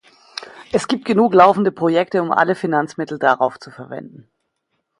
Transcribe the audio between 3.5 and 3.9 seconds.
zu